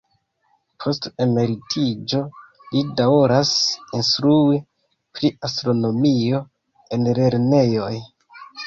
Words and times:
Post 0.85 1.03
emeritiĝo, 1.25 2.21
li 2.73 2.83
daŭras 3.03 3.53
instrui 4.01 4.61
pri 5.21 5.35
astronomio 5.51 6.45
en 6.99 7.11
lernejoj. 7.21 7.97